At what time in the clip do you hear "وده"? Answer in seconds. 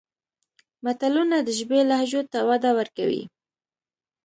2.49-2.71